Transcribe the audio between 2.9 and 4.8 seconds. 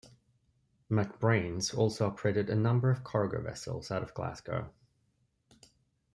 cargo vessels out of Glasgow.